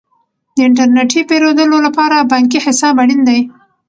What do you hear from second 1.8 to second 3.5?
لپاره بانکي حساب اړین دی.